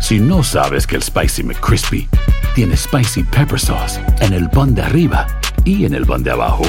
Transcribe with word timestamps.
Si 0.00 0.20
no 0.20 0.42
sabes 0.42 0.86
que 0.86 0.96
el 0.96 1.02
Spicy 1.02 1.42
McCrispy 1.42 2.08
tiene 2.54 2.76
Spicy 2.76 3.24
Pepper 3.24 3.58
Sauce 3.58 4.00
en 4.20 4.32
el 4.32 4.48
pan 4.48 4.74
de 4.74 4.82
arriba 4.82 5.26
y 5.64 5.84
en 5.84 5.94
el 5.94 6.06
pan 6.06 6.22
de 6.22 6.30
abajo, 6.30 6.62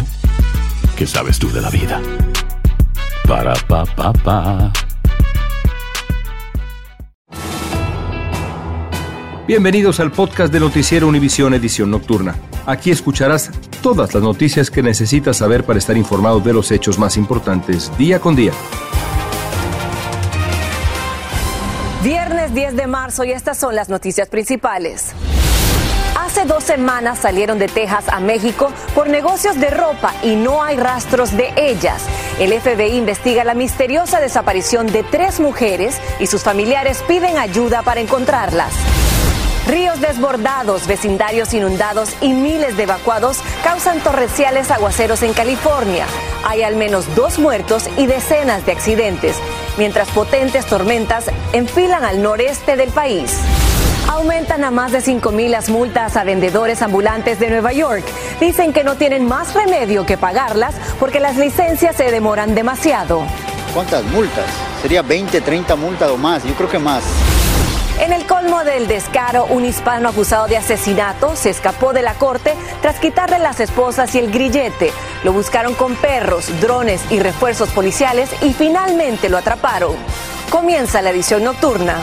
¿qué 0.97 1.05
sabes 1.05 1.37
tú 1.37 1.49
de 1.51 1.61
la 1.61 1.69
vida? 1.69 2.01
Para, 3.27 3.53
pa, 3.53 3.85
pa, 3.85 4.11
pa. 4.13 4.73
Bienvenidos 9.47 9.99
al 9.99 10.11
podcast 10.11 10.51
de 10.51 10.59
Noticiero 10.59 11.07
Univisión 11.07 11.53
Edición 11.53 11.91
Nocturna. 11.91 12.35
Aquí 12.65 12.91
escucharás 12.91 13.51
todas 13.81 14.13
las 14.13 14.23
noticias 14.23 14.69
que 14.69 14.83
necesitas 14.83 15.37
saber 15.37 15.63
para 15.63 15.79
estar 15.79 15.95
informado 15.95 16.39
de 16.39 16.53
los 16.53 16.71
hechos 16.71 16.97
más 16.99 17.15
importantes 17.15 17.91
día 17.97 18.19
con 18.19 18.35
día. 18.35 18.53
Viernes 22.49 22.53
10 22.53 22.75
de 22.75 22.87
marzo 22.87 23.23
y 23.23 23.31
estas 23.31 23.57
son 23.57 23.75
las 23.75 23.89
noticias 23.89 24.27
principales. 24.27 25.11
Hace 26.17 26.45
dos 26.45 26.63
semanas 26.63 27.19
salieron 27.19 27.59
de 27.59 27.67
Texas 27.67 28.05
a 28.07 28.19
México 28.19 28.71
por 28.95 29.07
negocios 29.09 29.59
de 29.59 29.69
ropa 29.69 30.13
y 30.23 30.35
no 30.35 30.63
hay 30.63 30.77
rastros 30.77 31.35
de 31.35 31.51
ellas. 31.57 32.03
El 32.39 32.59
FBI 32.59 32.97
investiga 32.97 33.43
la 33.43 33.53
misteriosa 33.53 34.19
desaparición 34.19 34.87
de 34.87 35.03
tres 35.03 35.39
mujeres 35.39 35.99
y 36.19 36.27
sus 36.27 36.43
familiares 36.43 37.03
piden 37.07 37.37
ayuda 37.37 37.83
para 37.83 38.01
encontrarlas. 38.01 38.73
Ríos 39.67 40.01
desbordados, 40.01 40.87
vecindarios 40.87 41.53
inundados 41.53 42.15
y 42.21 42.33
miles 42.33 42.75
de 42.77 42.83
evacuados 42.83 43.39
causan 43.63 43.99
torrenciales 43.99 44.71
aguaceros 44.71 45.21
en 45.21 45.33
California. 45.33 46.05
Hay 46.47 46.63
al 46.63 46.75
menos 46.75 47.15
dos 47.15 47.37
muertos 47.37 47.87
y 47.97 48.07
decenas 48.07 48.65
de 48.65 48.71
accidentes, 48.71 49.35
mientras 49.79 50.09
potentes 50.09 50.65
tormentas 50.65 51.31
enfilan 51.53 52.03
al 52.03 52.21
noreste 52.21 52.75
del 52.75 52.91
país. 52.91 53.39
Aumentan 54.09 54.65
a 54.65 54.71
más 54.71 54.91
de 54.91 54.99
5 54.99 55.31
mil 55.31 55.51
las 55.51 55.69
multas 55.69 56.17
a 56.17 56.25
vendedores 56.25 56.81
ambulantes 56.81 57.39
de 57.39 57.49
Nueva 57.49 57.71
York. 57.71 58.03
Dicen 58.41 58.73
que 58.73 58.83
no 58.83 58.95
tienen 58.95 59.25
más 59.25 59.53
remedio 59.53 60.05
que 60.05 60.17
pagarlas 60.17 60.75
porque 60.99 61.21
las 61.21 61.37
licencias 61.37 61.95
se 61.95 62.11
demoran 62.11 62.55
demasiado. 62.55 63.23
¿Cuántas 63.73 64.03
multas? 64.05 64.45
Sería 64.81 65.01
20, 65.01 65.39
30 65.39 65.75
multas 65.77 66.09
o 66.09 66.17
más, 66.17 66.43
yo 66.43 66.53
creo 66.55 66.69
que 66.69 66.79
más. 66.79 67.03
En 67.99 68.13
el 68.13 68.25
colmo 68.25 68.63
del 68.63 68.87
descaro, 68.87 69.45
un 69.47 69.65
hispano 69.65 70.07
acusado 70.07 70.47
de 70.47 70.55
asesinato 70.55 71.35
se 71.35 71.49
escapó 71.49 71.91
de 71.91 72.01
la 72.01 72.13
corte 72.13 72.53
tras 72.81 72.97
quitarle 72.97 73.39
las 73.39 73.59
esposas 73.59 74.15
y 74.15 74.19
el 74.19 74.31
grillete. 74.31 74.93
Lo 75.25 75.33
buscaron 75.33 75.73
con 75.73 75.95
perros, 75.95 76.49
drones 76.61 77.01
y 77.11 77.19
refuerzos 77.19 77.69
policiales 77.71 78.29
y 78.41 78.53
finalmente 78.53 79.27
lo 79.27 79.37
atraparon. 79.37 79.95
Comienza 80.49 81.01
la 81.01 81.09
edición 81.09 81.43
nocturna. 81.43 81.97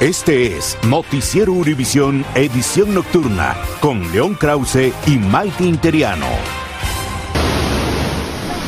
Este 0.00 0.58
es 0.58 0.76
Noticiero 0.82 1.52
Univisión 1.52 2.26
Edición 2.34 2.92
Nocturna 2.92 3.56
con 3.80 4.10
León 4.12 4.34
Krause 4.34 4.92
y 5.06 5.16
Mike 5.16 5.62
Interiano. 5.64 6.65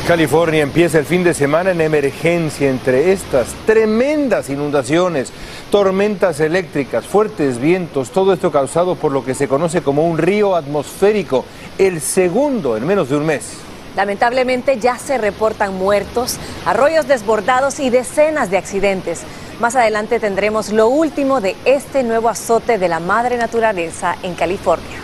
California 0.09 0.63
empieza 0.63 0.97
el 0.97 1.05
fin 1.05 1.23
de 1.23 1.35
semana 1.35 1.69
en 1.69 1.81
emergencia 1.81 2.67
entre 2.67 3.11
estas 3.11 3.49
tremendas 3.67 4.49
inundaciones, 4.49 5.31
tormentas 5.69 6.39
eléctricas, 6.39 7.05
fuertes 7.05 7.59
vientos, 7.59 8.09
todo 8.09 8.33
esto 8.33 8.51
causado 8.51 8.95
por 8.95 9.11
lo 9.11 9.23
que 9.23 9.35
se 9.35 9.47
conoce 9.47 9.83
como 9.83 10.07
un 10.07 10.17
río 10.17 10.55
atmosférico, 10.55 11.45
el 11.77 12.01
segundo 12.01 12.75
en 12.75 12.87
menos 12.87 13.09
de 13.09 13.17
un 13.17 13.27
mes. 13.27 13.59
Lamentablemente 13.95 14.79
ya 14.79 14.97
se 14.97 15.19
reportan 15.19 15.75
muertos, 15.75 16.39
arroyos 16.65 17.07
desbordados 17.07 17.79
y 17.79 17.91
decenas 17.91 18.49
de 18.49 18.57
accidentes. 18.57 19.21
Más 19.59 19.75
adelante 19.75 20.19
tendremos 20.19 20.71
lo 20.71 20.87
último 20.87 21.39
de 21.39 21.55
este 21.65 22.01
nuevo 22.01 22.29
azote 22.29 22.79
de 22.79 22.87
la 22.87 22.99
madre 22.99 23.37
naturaleza 23.37 24.15
en 24.23 24.33
California. 24.33 24.98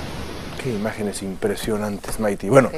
Qué 0.65 0.71
imágenes 0.71 1.21
impresionantes, 1.21 2.19
Mighty. 2.19 2.49
Bueno, 2.49 2.71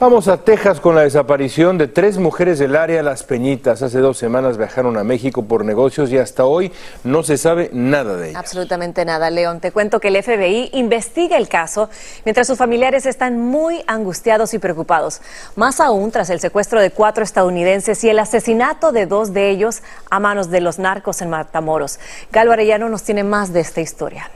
vamos 0.00 0.26
a 0.26 0.38
Texas 0.38 0.80
con 0.80 0.96
la 0.96 1.02
desaparición 1.02 1.78
de 1.78 1.86
tres 1.86 2.18
mujeres 2.18 2.58
del 2.58 2.74
área 2.74 3.00
Las 3.00 3.22
Peñitas. 3.22 3.80
Hace 3.80 4.00
dos 4.00 4.18
semanas 4.18 4.58
viajaron 4.58 4.96
a 4.96 5.04
México 5.04 5.44
por 5.44 5.64
negocios 5.64 6.10
y 6.10 6.18
hasta 6.18 6.46
hoy 6.46 6.72
no 7.04 7.22
se 7.22 7.38
sabe 7.38 7.70
nada 7.72 8.16
de 8.16 8.30
ellas. 8.30 8.40
Absolutamente 8.40 9.04
nada, 9.04 9.30
León. 9.30 9.60
Te 9.60 9.70
cuento 9.70 10.00
que 10.00 10.08
el 10.08 10.20
FBI 10.20 10.70
investiga 10.72 11.36
el 11.36 11.48
caso 11.48 11.88
mientras 12.24 12.48
sus 12.48 12.58
familiares 12.58 13.06
están 13.06 13.38
muy 13.38 13.84
angustiados 13.86 14.52
y 14.52 14.58
preocupados. 14.58 15.20
Más 15.54 15.78
aún 15.78 16.10
tras 16.10 16.30
el 16.30 16.40
secuestro 16.40 16.80
de 16.80 16.90
cuatro 16.90 17.22
estadounidenses 17.22 18.02
y 18.02 18.08
el 18.08 18.18
asesinato 18.18 18.90
de 18.90 19.06
dos 19.06 19.32
de 19.32 19.48
ellos 19.48 19.84
a 20.10 20.18
manos 20.18 20.50
de 20.50 20.60
los 20.60 20.80
narcos 20.80 21.22
en 21.22 21.30
Matamoros. 21.30 22.00
Galo 22.32 22.50
Arellano 22.50 22.88
nos 22.88 23.04
tiene 23.04 23.22
más 23.22 23.52
de 23.52 23.60
esta 23.60 23.80
historia. 23.80 24.28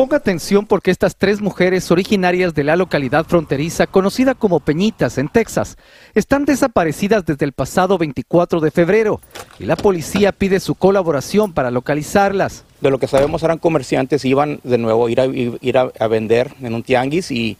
Ponga 0.00 0.16
atención 0.16 0.64
porque 0.64 0.90
estas 0.90 1.14
tres 1.14 1.42
mujeres 1.42 1.90
originarias 1.90 2.54
de 2.54 2.64
la 2.64 2.74
localidad 2.74 3.26
fronteriza 3.26 3.86
conocida 3.86 4.34
como 4.34 4.60
Peñitas 4.60 5.18
en 5.18 5.28
Texas 5.28 5.76
están 6.14 6.46
desaparecidas 6.46 7.26
desde 7.26 7.44
el 7.44 7.52
pasado 7.52 7.98
24 7.98 8.60
de 8.60 8.70
febrero 8.70 9.20
y 9.58 9.66
la 9.66 9.76
policía 9.76 10.32
pide 10.32 10.58
su 10.58 10.74
colaboración 10.74 11.52
para 11.52 11.70
localizarlas. 11.70 12.64
De 12.80 12.90
lo 12.90 12.98
que 12.98 13.08
sabemos 13.08 13.42
eran 13.42 13.58
comerciantes, 13.58 14.24
iban 14.24 14.60
de 14.64 14.78
nuevo 14.78 15.06
a 15.06 15.10
ir 15.10 15.20
a, 15.20 15.26
ir 15.26 15.76
a, 15.76 15.92
a 16.00 16.06
vender 16.06 16.50
en 16.62 16.72
un 16.72 16.82
tianguis 16.82 17.30
y, 17.30 17.58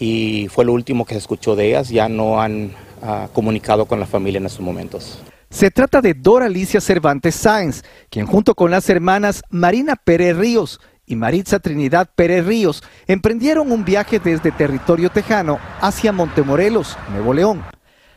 y, 0.00 0.48
fue 0.48 0.64
lo 0.64 0.72
último 0.72 1.04
que 1.04 1.14
se 1.14 1.18
escuchó 1.18 1.54
de 1.54 1.68
ellas, 1.68 1.88
ya 1.88 2.08
no 2.08 2.42
han 2.42 2.72
uh, 3.00 3.28
comunicado 3.32 3.84
con 3.84 4.00
la 4.00 4.06
familia 4.06 4.38
en 4.38 4.46
estos 4.46 4.60
momentos. 4.60 5.20
Se 5.50 5.70
trata 5.70 6.02
de 6.02 6.14
Dora 6.14 6.46
Alicia 6.46 6.80
Cervantes 6.80 7.36
Sáenz, 7.36 7.84
quien 8.10 8.26
junto 8.26 8.56
con 8.56 8.72
las 8.72 8.90
hermanas 8.90 9.44
Marina 9.50 9.94
Pérez 9.94 10.36
Ríos 10.36 10.80
y 11.06 11.16
Maritza 11.16 11.58
Trinidad 11.58 12.08
Pérez 12.14 12.44
Ríos 12.44 12.82
emprendieron 13.06 13.72
un 13.72 13.84
viaje 13.84 14.18
desde 14.18 14.52
territorio 14.52 15.10
tejano 15.10 15.58
hacia 15.80 16.12
Montemorelos, 16.12 16.96
Nuevo 17.12 17.32
León. 17.32 17.62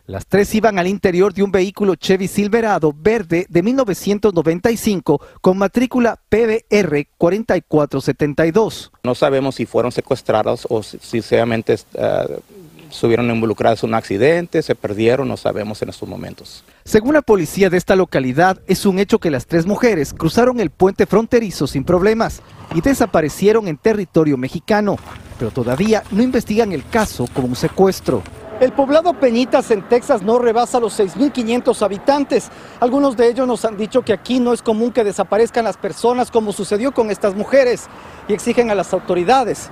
Las 0.10 0.26
tres 0.26 0.56
iban 0.56 0.80
al 0.80 0.88
interior 0.88 1.36
de 1.36 1.44
un 1.44 1.52
vehículo 1.52 1.94
Chevy 1.94 2.28
Silverado 2.28 2.92
verde 2.98 3.46
de 3.48 3.62
1995 3.62 5.22
con 5.40 5.60
matrícula 5.60 6.20
PBR 6.30 7.10
4472. 7.16 8.92
No 9.04 9.14
sabemos 9.14 9.54
si 9.54 9.68
fueron 9.68 9.92
secuestrados 9.92 10.66
o 10.68 10.82
si 10.82 10.98
sinceramente 10.98 11.76
uh, 11.94 12.42
estuvieron 12.90 13.30
involucrados 13.30 13.84
en 13.84 13.90
un 13.90 13.96
accidente, 13.96 14.62
se 14.62 14.76
perdieron, 14.76 15.28
no 15.28 15.38
sabemos 15.38 15.82
en 15.82 15.90
estos 15.90 16.08
momentos. 16.08 16.64
Según 16.84 17.14
la 17.14 17.22
policía 17.22 17.70
de 17.70 17.78
esta 17.78 17.96
localidad, 17.96 18.60
es 18.68 18.86
un 18.86 19.00
hecho 19.00 19.20
que 19.20 19.32
las 19.32 19.46
tres 19.46 19.66
mujeres 19.66 20.14
cruzaron 20.14 20.60
el 20.60 20.70
puente 20.70 21.06
fronterizo 21.06 21.68
sin 21.68 21.84
problemas 21.84 22.42
y 22.74 22.82
desaparecieron 22.82 23.68
en 23.68 23.78
territorio 23.78 24.38
mexicano, 24.38 24.98
pero 25.38 25.52
todavía 25.52 26.04
no 26.12 26.24
investigan 26.24 26.72
el 26.72 26.88
caso 26.88 27.28
como 27.34 27.48
un 27.48 27.56
secuestro. 27.56 28.24
El 28.60 28.74
poblado 28.74 29.14
Peñitas 29.14 29.72
en 29.72 29.88
Texas 29.88 30.22
no 30.22 30.38
rebasa 30.38 30.82
los 30.82 31.00
6.500 31.00 31.82
habitantes. 31.82 32.50
Algunos 32.82 33.16
de 33.16 33.30
ellos 33.30 33.48
nos 33.48 33.64
han 33.64 33.78
dicho 33.78 34.02
que 34.02 34.12
aquí 34.12 34.42
no 34.42 34.52
es 34.52 34.62
común 34.62 34.92
que 34.92 35.06
desaparezcan 35.06 35.64
las 35.64 35.78
personas 35.78 36.30
como 36.30 36.52
sucedió 36.52 36.92
con 36.92 37.10
estas 37.10 37.36
mujeres 37.36 37.88
y 38.28 38.34
exigen 38.34 38.70
a 38.70 38.76
las 38.76 38.92
autoridades 38.92 39.70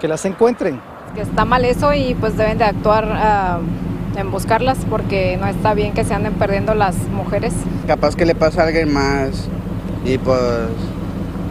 que 0.00 0.06
las 0.06 0.24
encuentren. 0.26 0.80
Que 1.14 1.22
está 1.22 1.44
mal 1.44 1.64
eso 1.64 1.92
y 1.92 2.14
pues 2.14 2.36
deben 2.36 2.58
de 2.58 2.64
actuar 2.64 3.04
uh, 3.04 4.18
en 4.18 4.30
buscarlas 4.30 4.78
porque 4.88 5.36
no 5.40 5.46
está 5.46 5.74
bien 5.74 5.92
que 5.92 6.04
se 6.04 6.14
anden 6.14 6.34
perdiendo 6.34 6.74
las 6.74 6.96
mujeres. 7.08 7.52
Capaz 7.86 8.14
que 8.16 8.24
le 8.24 8.34
pasa 8.34 8.62
a 8.62 8.66
alguien 8.66 8.92
más 8.92 9.48
y 10.04 10.18
pues 10.18 10.68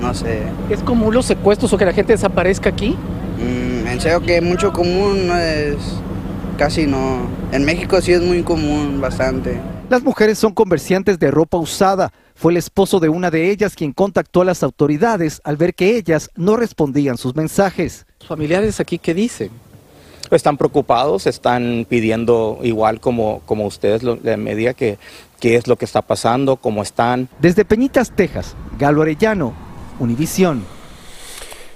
no 0.02 0.14
sé. 0.14 0.44
¿Es 0.70 0.82
común 0.82 1.14
los 1.14 1.26
secuestros 1.26 1.72
o 1.74 1.78
que 1.78 1.86
la 1.86 1.94
gente 1.94 2.14
desaparezca 2.14 2.70
aquí? 2.70 2.96
Mm, 3.38 3.88
en 3.88 4.02
serio 4.02 4.22
que 4.22 4.42
mucho 4.42 4.72
común 4.72 5.28
no 5.28 5.38
es, 5.38 5.78
casi 6.58 6.88
no. 6.88 7.20
En 7.52 7.66
México 7.66 8.00
sí 8.02 8.14
es 8.14 8.22
muy 8.22 8.44
común, 8.44 9.00
bastante. 9.02 9.60
Las 9.90 10.04
mujeres 10.04 10.38
son 10.38 10.54
comerciantes 10.54 11.18
de 11.18 11.32
ropa 11.32 11.58
usada. 11.58 12.12
Fue 12.40 12.54
el 12.54 12.58
esposo 12.58 13.02
de 13.02 13.10
una 13.10 13.30
de 13.30 13.52
ellas 13.52 13.76
quien 13.76 13.92
contactó 13.92 14.40
a 14.40 14.46
las 14.46 14.64
autoridades 14.64 15.42
al 15.44 15.58
ver 15.58 15.76
que 15.76 15.98
ellas 15.98 16.32
no 16.38 16.56
respondían 16.56 17.18
sus 17.18 17.36
mensajes. 17.36 18.06
¿Familiares 18.26 18.80
aquí 18.80 18.98
qué 18.98 19.14
dicen? 19.14 19.50
Están 20.32 20.56
preocupados, 20.56 21.28
están 21.28 21.86
pidiendo 21.90 22.60
igual 22.64 23.02
como, 23.02 23.42
como 23.46 23.66
ustedes 23.66 24.04
lo, 24.04 24.16
de 24.16 24.38
medida 24.38 24.74
que 24.74 24.98
qué 25.42 25.58
es 25.58 25.68
lo 25.68 25.76
que 25.76 25.84
está 25.84 26.02
pasando, 26.02 26.56
cómo 26.56 26.82
están. 26.82 27.28
Desde 27.42 27.66
Peñitas, 27.66 28.16
Texas, 28.16 28.56
Galo 28.80 29.02
Arellano, 29.02 29.52
Univisión. 30.00 30.64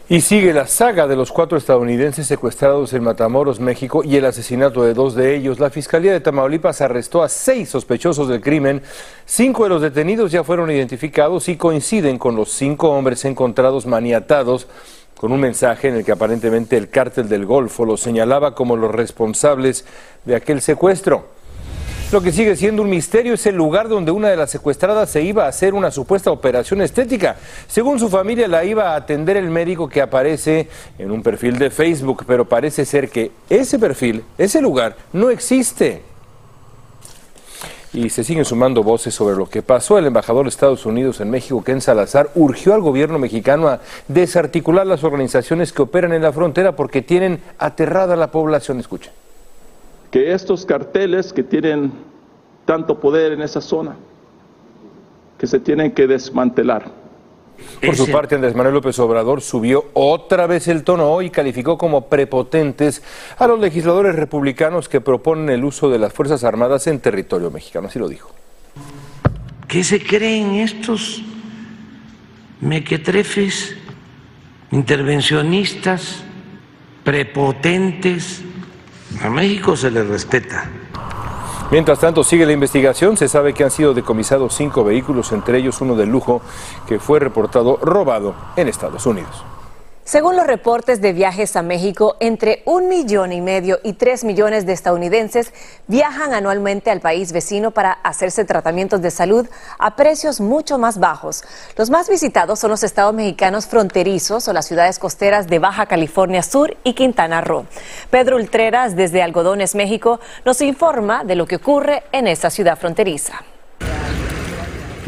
Y 0.10 0.20
sigue 0.20 0.54
la 0.54 0.68
saga 0.68 1.08
de 1.08 1.16
los 1.16 1.32
cuatro 1.32 1.58
estadounidenses 1.58 2.28
secuestrados 2.28 2.92
en 2.92 3.04
Matamoros, 3.04 3.62
México, 3.62 4.04
y 4.04 4.18
el 4.18 4.26
asesinato 4.26 4.84
de 4.84 4.94
dos 4.94 5.16
de 5.16 5.34
ellos. 5.34 5.62
La 5.62 5.70
Fiscalía 5.70 6.12
de 6.12 6.20
Tamaulipas 6.20 6.82
arrestó 6.82 7.24
a 7.24 7.30
seis 7.30 7.70
sospechosos 7.70 8.28
del 8.28 8.42
crimen. 8.42 8.82
Cinco 9.26 9.64
de 9.64 9.70
los 9.70 9.82
detenidos 9.82 10.30
ya 10.30 10.44
fueron 10.44 10.70
identificados 10.70 11.48
y 11.48 11.56
coinciden 11.56 12.18
con 12.18 12.36
los 12.36 12.52
cinco 12.52 12.90
hombres 12.90 13.24
encontrados 13.24 13.86
maniatados 13.86 14.68
con 15.16 15.32
un 15.32 15.40
mensaje 15.40 15.88
en 15.88 15.96
el 15.96 16.04
que 16.04 16.12
aparentemente 16.12 16.76
el 16.76 16.90
cártel 16.90 17.30
del 17.30 17.46
Golfo 17.46 17.86
los 17.86 18.02
señalaba 18.02 18.56
como 18.56 18.76
los 18.76 18.92
responsables 18.92 19.86
de 20.26 20.36
aquel 20.36 20.62
secuestro. 20.62 21.33
Lo 22.14 22.22
que 22.22 22.32
sigue 22.32 22.56
siendo 22.56 22.84
un 22.84 22.92
misterio 22.92 23.34
es 23.34 23.44
el 23.48 23.56
lugar 23.56 23.90
donde 23.90 24.12
una 24.12 24.30
de 24.30 24.38
las 24.38 24.52
secuestradas 24.52 25.10
se 25.10 25.24
iba 25.24 25.46
a 25.46 25.48
hacer 25.48 25.74
una 25.74 25.90
supuesta 25.90 26.30
operación 26.30 26.84
estética. 26.84 27.38
Según 27.68 27.98
su 27.98 28.08
familia, 28.08 28.48
la 28.48 28.64
iba 28.64 28.92
a 28.92 28.96
atender 28.98 29.36
el 29.36 29.50
médico 29.50 29.90
que 29.90 30.00
aparece 30.00 30.68
en 31.00 31.10
un 31.10 31.24
perfil 31.24 31.58
de 31.58 31.72
Facebook, 31.72 32.24
pero 32.28 32.48
parece 32.48 32.86
ser 32.86 33.10
que 33.10 33.32
ese 33.50 33.80
perfil, 33.80 34.24
ese 34.38 34.62
lugar, 34.62 34.96
no 35.12 35.32
existe. 35.32 36.04
Y 37.94 38.12
se 38.12 38.24
siguen 38.24 38.46
sumando 38.46 38.84
voces 38.84 39.16
sobre 39.16 39.36
lo 39.36 39.50
que 39.50 39.64
pasó. 39.64 39.98
El 39.98 40.06
embajador 40.06 40.46
de 40.46 40.50
Estados 40.50 40.86
Unidos 40.86 41.20
en 41.20 41.32
México, 41.32 41.64
Ken 41.64 41.82
Salazar, 41.82 42.30
urgió 42.36 42.76
al 42.76 42.82
gobierno 42.82 43.18
mexicano 43.18 43.70
a 43.70 43.80
desarticular 44.08 44.86
las 44.86 45.04
organizaciones 45.04 45.74
que 45.74 45.82
operan 45.82 46.14
en 46.14 46.22
la 46.22 46.32
frontera 46.32 46.76
porque 46.76 47.02
tienen 47.02 47.42
aterrada 47.58 48.14
a 48.14 48.18
la 48.18 48.30
población. 48.30 48.80
Escuchen 48.80 49.23
que 50.14 50.32
estos 50.32 50.64
carteles 50.64 51.34
que 51.34 51.42
tienen 51.42 51.92
tanto 52.66 53.00
poder 53.00 53.32
en 53.32 53.42
esa 53.42 53.60
zona, 53.60 53.96
que 55.40 55.48
se 55.48 55.60
tienen 55.60 55.92
que 55.92 56.06
desmantelar. 56.06 56.92
Por 57.84 57.96
su 57.96 58.08
parte, 58.12 58.36
Andrés 58.36 58.54
Manuel 58.54 58.76
López 58.76 59.00
Obrador 59.00 59.42
subió 59.42 59.86
otra 59.94 60.46
vez 60.46 60.68
el 60.68 60.84
tono 60.84 61.10
hoy 61.12 61.26
y 61.26 61.30
calificó 61.32 61.80
como 61.80 62.10
prepotentes 62.10 63.02
a 63.40 63.48
los 63.48 63.60
legisladores 63.60 64.16
republicanos 64.16 64.88
que 64.88 65.02
proponen 65.02 65.50
el 65.50 65.66
uso 65.66 65.90
de 65.90 65.98
las 65.98 66.14
Fuerzas 66.14 66.44
Armadas 66.44 66.86
en 66.86 67.00
territorio 67.00 67.50
mexicano. 67.50 67.88
Así 67.88 67.98
lo 67.98 68.08
dijo. 68.08 68.30
¿Qué 69.68 69.84
se 69.84 70.00
creen 70.00 70.58
estos 70.58 71.24
mequetrefes, 72.62 73.76
intervencionistas, 74.70 76.24
prepotentes? 77.04 78.44
A 79.22 79.30
México 79.30 79.76
se 79.76 79.92
le 79.92 80.04
respeta. 80.04 80.70
Mientras 81.72 82.00
tanto, 82.00 82.24
sigue 82.24 82.46
la 82.46 82.52
investigación. 82.52 83.18
Se 83.18 83.28
sabe 83.28 83.54
que 83.54 83.64
han 83.64 83.72
sido 83.72 83.94
decomisados 83.94 84.54
cinco 84.54 84.84
vehículos, 84.84 85.32
entre 85.32 85.58
ellos 85.58 85.82
uno 85.82 85.96
de 85.96 86.06
lujo 86.06 86.42
que 86.88 87.00
fue 87.00 87.20
reportado 87.20 87.78
robado 87.82 88.36
en 88.56 88.68
Estados 88.68 89.06
Unidos. 89.06 89.44
Según 90.06 90.36
los 90.36 90.48
reportes 90.48 91.00
de 91.00 91.14
viajes 91.14 91.56
a 91.56 91.62
México, 91.62 92.18
entre 92.20 92.62
un 92.66 92.90
millón 92.90 93.32
y 93.32 93.40
medio 93.40 93.80
y 93.84 93.94
tres 93.94 94.26
millones 94.26 94.66
de 94.66 94.74
estadounidenses 94.74 95.54
viajan 95.88 96.34
anualmente 96.34 96.92
al 96.92 97.00
país 97.00 97.32
vecino 97.32 97.72
para 97.72 97.94
hacerse 97.94 98.44
tratamientos 98.44 99.02
de 99.02 99.12
salud 99.12 99.48
a 99.80 99.96
precios 99.96 100.42
mucho 100.42 100.78
más 100.78 101.00
bajos. 101.00 101.46
Los 101.78 101.90
más 101.90 102.10
visitados 102.10 102.60
son 102.60 102.72
los 102.72 102.84
estados 102.84 103.14
mexicanos 103.14 103.66
fronterizos 103.66 104.46
o 104.50 104.54
las 104.54 104.66
ciudades 104.66 105.00
costeras 105.00 105.48
de 105.48 105.60
Baja 105.60 105.86
California 105.86 106.44
Sur 106.44 106.76
y 106.84 106.96
Quintana 106.96 107.40
Roo. 107.40 107.66
Pedro 108.10 108.36
Ultreras, 108.36 108.98
desde 108.98 109.24
Algodones, 109.24 109.74
México, 109.74 110.20
nos 110.44 110.60
informa 110.60 111.24
de 111.24 111.36
lo 111.36 111.48
que 111.48 111.56
ocurre 111.56 112.04
en 112.12 112.28
esta 112.28 112.50
ciudad 112.50 112.78
fronteriza. 112.78 113.42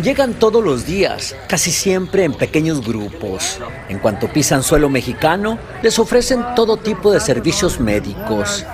Llegan 0.02 0.34
todos 0.34 0.62
los 0.62 0.86
días, 0.86 1.36
casi 1.48 1.72
siempre 1.72 2.26
en 2.26 2.34
pequeños 2.34 2.86
grupos. 2.86 3.60
En 3.88 4.00
cuanto 4.00 4.28
pisan 4.28 4.62
suelo 4.62 4.90
mexicano, 4.90 5.58
les 5.82 5.98
ofrecen 6.00 6.44
todo 6.54 6.76
tipo 6.76 7.12
de 7.12 7.22
servicios 7.22 7.80
médicos. 7.80 8.66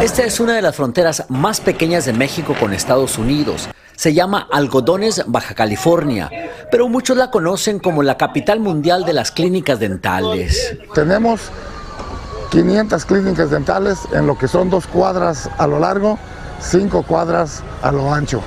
Esta 0.00 0.24
es 0.24 0.40
una 0.40 0.54
de 0.54 0.62
las 0.62 0.74
fronteras 0.74 1.26
más 1.28 1.60
pequeñas 1.60 2.06
de 2.06 2.14
México 2.14 2.56
con 2.58 2.72
Estados 2.72 3.18
Unidos. 3.18 3.68
Se 3.94 4.14
llama 4.14 4.48
Algodones, 4.50 5.24
Baja 5.26 5.54
California, 5.54 6.30
pero 6.70 6.88
muchos 6.88 7.18
la 7.18 7.30
conocen 7.30 7.80
como 7.80 8.02
la 8.02 8.16
capital 8.16 8.60
mundial 8.60 9.04
de 9.04 9.12
las 9.12 9.30
clínicas 9.30 9.78
dentales. 9.78 10.78
Tenemos 10.94 11.42
500 12.50 13.04
clínicas 13.04 13.50
dentales 13.50 13.98
en 14.14 14.26
lo 14.26 14.38
que 14.38 14.48
son 14.48 14.70
dos 14.70 14.86
cuadras 14.86 15.50
a 15.58 15.66
lo 15.66 15.78
largo 15.78 16.18
cinco 16.60 17.02
cuadras 17.02 17.62
a 17.82 17.90
lo 17.92 18.12
ancho. 18.12 18.42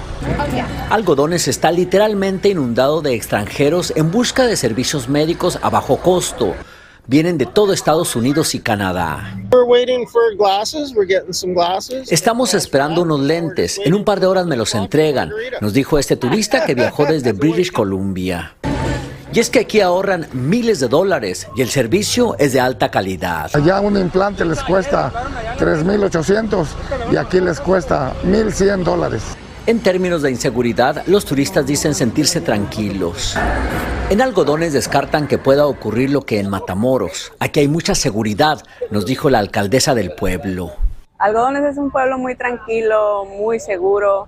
Algodones 0.90 1.48
está 1.48 1.72
literalmente 1.72 2.50
inundado 2.50 3.02
de 3.02 3.14
extranjeros 3.14 3.94
en 3.96 4.12
busca 4.12 4.46
de 4.46 4.56
servicios 4.56 5.10
médicos 5.10 5.60
a 5.62 5.70
bajo 5.70 5.98
costo. 5.98 6.54
Vienen 7.06 7.38
de 7.38 7.46
todo 7.46 7.74
Estados 7.74 8.16
Unidos 8.16 8.56
y 8.56 8.60
Canadá. 8.60 9.38
Estamos 12.10 12.54
esperando 12.54 13.02
unos 13.02 13.20
lentes. 13.20 13.82
En 13.84 13.94
un 13.94 14.06
par 14.06 14.22
de 14.22 14.28
horas 14.28 14.46
me 14.46 14.56
los 14.56 14.74
entregan, 14.74 15.32
nos 15.60 15.74
dijo 15.74 16.00
este 16.00 16.16
turista 16.16 16.66
que 16.66 16.76
viajó 16.76 17.06
desde 17.06 17.34
British 17.34 17.72
Columbia. 17.72 18.56
Y 19.34 19.40
es 19.40 19.50
que 19.50 19.62
aquí 19.62 19.82
ahorran 19.82 20.28
miles 20.32 20.80
de 20.80 20.88
dólares 20.88 21.48
y 21.56 21.64
el 21.64 21.70
servicio 21.70 22.36
es 22.38 22.54
de 22.54 22.60
alta 22.60 22.92
calidad. 22.92 23.50
Allá 23.56 23.80
un 23.80 23.98
implante 23.98 24.46
les 24.46 24.62
cuesta 24.62 25.12
3.800 25.58 26.68
y 27.12 27.18
aquí 27.18 27.40
les 27.40 27.60
cuesta 27.60 28.14
1.100 28.26 28.84
dólares. 28.84 29.36
En 29.66 29.80
términos 29.80 30.22
de 30.22 30.30
inseguridad, 30.30 31.02
los 31.08 31.26
turistas 31.26 31.66
dicen 31.66 31.96
sentirse 31.96 32.42
tranquilos. 32.42 33.36
En 34.12 34.22
algodones 34.22 34.72
descartan 34.72 35.28
que 35.28 35.40
pueda 35.40 35.66
ocurrir 35.66 36.12
lo 36.12 36.22
que 36.22 36.40
en 36.40 36.52
Matamoros. 36.52 37.34
Aquí 37.40 37.62
hay 37.62 37.68
mucha 37.68 37.96
seguridad, 37.96 38.62
nos 38.92 39.08
dijo 39.08 39.32
la 39.32 39.40
alcaldesa 39.40 39.96
del 39.96 40.12
pueblo. 40.12 40.74
Algodones 41.18 41.64
es 41.64 41.78
un 41.78 41.90
pueblo 41.90 42.20
muy 42.20 42.36
tranquilo, 42.36 43.26
muy 43.26 43.60
seguro, 43.60 44.28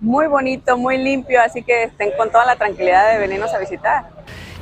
muy 0.00 0.28
bonito, 0.28 0.78
muy 0.78 0.96
limpio, 0.96 1.42
así 1.42 1.62
que 1.62 1.82
estén 1.82 2.12
con 2.16 2.30
toda 2.30 2.46
la 2.46 2.56
tranquilidad 2.56 3.12
de 3.12 3.18
venirnos 3.18 3.52
a 3.52 3.58
visitar. 3.58 4.16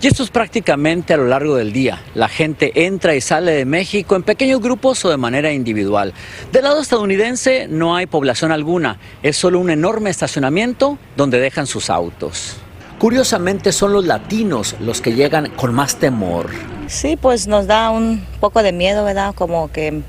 Y 0.04 0.06
esto 0.06 0.22
es 0.22 0.28
prácticamente 0.28 1.14
a 1.14 1.16
lo 1.16 1.24
largo 1.24 1.56
del 1.56 1.72
día. 1.72 2.02
La 2.14 2.28
gente 2.28 2.84
entra 2.84 3.14
y 3.14 3.22
sale 3.22 3.52
de 3.52 3.64
México 3.64 4.16
en 4.16 4.22
pequeños 4.22 4.60
grupos 4.60 5.02
o 5.06 5.08
de 5.08 5.16
manera 5.16 5.50
individual. 5.50 6.12
Del 6.52 6.64
lado 6.64 6.82
estadounidense 6.82 7.68
no 7.68 7.96
hay 7.96 8.04
población 8.04 8.52
alguna, 8.52 8.98
es 9.22 9.38
solo 9.38 9.58
un 9.58 9.70
enorme 9.70 10.10
estacionamiento 10.10 10.98
donde 11.16 11.40
dejan 11.40 11.66
sus 11.66 11.88
autos. 11.88 12.58
Curiosamente 12.98 13.72
son 13.72 13.94
los 13.94 14.04
latinos 14.04 14.76
los 14.78 15.00
que 15.00 15.14
llegan 15.14 15.48
con 15.56 15.72
más 15.72 15.96
temor. 15.96 16.50
Sí, 16.86 17.16
pues 17.16 17.46
nos 17.46 17.66
da 17.66 17.88
un 17.88 18.26
poco 18.40 18.62
de 18.62 18.72
miedo, 18.72 19.06
¿verdad? 19.06 19.34
Como 19.34 19.72
que 19.72 20.02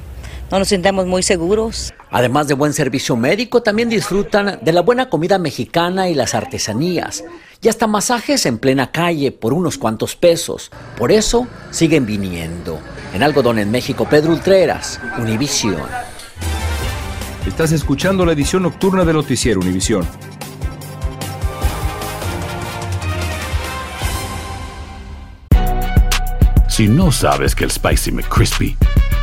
no 0.52 0.60
nos 0.60 0.68
sentimos 0.68 1.06
muy 1.06 1.24
seguros. 1.24 1.94
Además 2.12 2.48
de 2.48 2.54
buen 2.54 2.74
servicio 2.74 3.16
médico, 3.16 3.62
también 3.62 3.90
disfrutan 3.90 4.60
de 4.62 4.72
la 4.72 4.82
buena 4.82 5.10
comida 5.10 5.38
mexicana 5.38 6.08
y 6.10 6.14
las 6.14 6.36
artesanías. 6.36 7.24
Y 7.62 7.68
hasta 7.68 7.88
masajes 7.88 8.46
en 8.46 8.60
plena 8.60 8.92
calle 8.92 9.32
por 9.32 9.54
unos 9.54 9.78
cuantos 9.78 10.16
pesos. 10.16 10.72
Por 10.98 11.12
eso 11.12 11.48
siguen 11.72 12.06
viniendo. 12.06 12.80
En 13.14 13.24
Algodón 13.24 13.60
en 13.60 13.72
México, 13.72 14.08
Pedro 14.10 14.34
Ultreras, 14.34 15.00
Univisión. 15.18 15.82
Estás 17.48 17.72
escuchando 17.72 18.26
la 18.26 18.34
edición 18.34 18.64
nocturna 18.64 19.04
de 19.04 19.14
Noticiero 19.14 19.60
Univisión. 19.60 20.08
Si 26.68 26.88
no 26.88 27.12
sabes 27.12 27.56
que 27.56 27.64
el 27.64 27.72
Spicy 27.72 28.12
McCrispy 28.12 28.78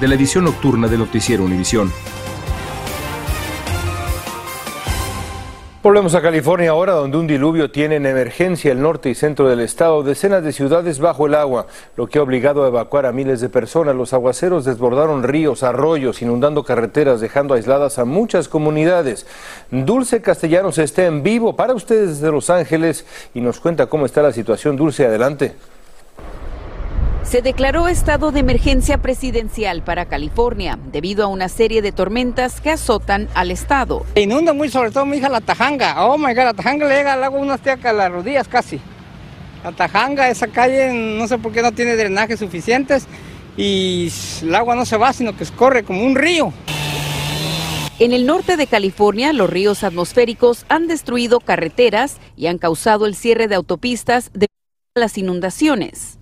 de 0.00 0.08
la 0.08 0.14
edición 0.14 0.44
nocturna 0.44 0.88
de 0.88 0.98
Noticiero 0.98 1.44
Univisión. 1.44 1.90
Volvemos 5.82 6.16
a 6.16 6.20
California 6.20 6.70
ahora, 6.70 6.94
donde 6.94 7.16
un 7.16 7.28
diluvio 7.28 7.70
tiene 7.70 7.94
en 7.94 8.06
emergencia 8.06 8.72
el 8.72 8.82
norte 8.82 9.08
y 9.08 9.14
centro 9.14 9.48
del 9.48 9.60
estado, 9.60 10.02
decenas 10.02 10.42
de 10.42 10.52
ciudades 10.52 10.98
bajo 10.98 11.28
el 11.28 11.34
agua, 11.36 11.68
lo 11.96 12.08
que 12.08 12.18
ha 12.18 12.22
obligado 12.22 12.64
a 12.64 12.68
evacuar 12.68 13.06
a 13.06 13.12
miles 13.12 13.40
de 13.40 13.48
personas. 13.48 13.94
Los 13.94 14.12
aguaceros 14.12 14.64
desbordaron 14.64 15.22
ríos, 15.22 15.62
arroyos, 15.62 16.22
inundando 16.22 16.64
carreteras, 16.64 17.20
dejando 17.20 17.54
aisladas 17.54 18.00
a 18.00 18.04
muchas 18.04 18.48
comunidades. 18.48 19.28
Dulce 19.70 20.20
Castellanos 20.20 20.78
está 20.78 21.06
en 21.06 21.22
vivo 21.22 21.54
para 21.54 21.72
ustedes 21.72 22.18
desde 22.18 22.32
Los 22.32 22.50
Ángeles 22.50 23.06
y 23.32 23.40
nos 23.40 23.60
cuenta 23.60 23.86
cómo 23.86 24.06
está 24.06 24.22
la 24.22 24.32
situación. 24.32 24.76
Dulce, 24.76 25.06
adelante. 25.06 25.54
Se 27.28 27.42
declaró 27.42 27.88
estado 27.88 28.30
de 28.30 28.38
emergencia 28.38 28.98
presidencial 28.98 29.82
para 29.82 30.06
California 30.06 30.78
debido 30.92 31.24
a 31.24 31.26
una 31.26 31.48
serie 31.48 31.82
de 31.82 31.90
tormentas 31.90 32.60
que 32.60 32.70
azotan 32.70 33.28
al 33.34 33.50
estado. 33.50 34.06
Inunda 34.14 34.52
muy 34.52 34.68
sobre 34.68 34.92
todo 34.92 35.04
mi 35.06 35.16
hija 35.16 35.28
la 35.28 35.40
Tajanga. 35.40 36.06
Oh 36.06 36.16
my 36.16 36.32
god, 36.34 36.44
la 36.44 36.54
Tajanga 36.54 36.86
le 36.86 36.94
llega 36.94 37.14
al 37.14 37.24
agua 37.24 37.40
unas 37.40 37.60
a 37.66 37.92
las 37.92 38.12
rodillas 38.12 38.46
casi. 38.46 38.80
La 39.64 39.72
Tajanga, 39.72 40.30
esa 40.30 40.46
calle, 40.46 40.92
no 40.92 41.26
sé 41.26 41.36
por 41.38 41.50
qué 41.50 41.62
no 41.62 41.72
tiene 41.72 41.96
drenajes 41.96 42.38
suficientes 42.38 43.08
y 43.56 44.08
el 44.42 44.54
agua 44.54 44.76
no 44.76 44.86
se 44.86 44.96
va, 44.96 45.12
sino 45.12 45.36
que 45.36 45.42
escorre 45.42 45.82
como 45.82 46.04
un 46.04 46.14
río. 46.14 46.52
En 47.98 48.12
el 48.12 48.24
norte 48.24 48.56
de 48.56 48.68
California, 48.68 49.32
los 49.32 49.50
ríos 49.50 49.82
atmosféricos 49.82 50.64
han 50.68 50.86
destruido 50.86 51.40
carreteras 51.40 52.18
y 52.36 52.46
han 52.46 52.58
causado 52.58 53.04
el 53.04 53.16
cierre 53.16 53.48
de 53.48 53.56
autopistas 53.56 54.30
debido 54.32 54.46
a 54.94 55.00
las 55.00 55.18
inundaciones. 55.18 56.15